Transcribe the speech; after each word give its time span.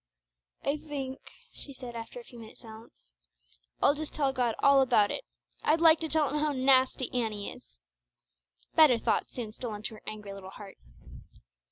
"I 0.65 0.77
think," 0.77 1.19
she 1.51 1.73
said, 1.73 1.95
after 1.95 2.19
a 2.19 2.23
few 2.23 2.39
minutes' 2.39 2.61
silence, 2.61 3.11
"I'll 3.83 3.93
just 3.93 4.11
tell 4.15 4.33
God 4.33 4.55
all 4.57 4.81
about 4.81 5.11
it. 5.11 5.25
I'd 5.61 5.79
like 5.79 5.99
to 5.99 6.07
tell 6.09 6.29
Him 6.29 6.39
how 6.39 6.53
nasty 6.53 7.13
Annie 7.13 7.51
is!" 7.53 7.77
Better 8.73 8.97
thoughts 8.97 9.33
soon 9.35 9.51
stole 9.51 9.75
into 9.75 9.93
her 9.93 10.01
angry 10.07 10.33
little 10.33 10.49
heart. 10.49 10.79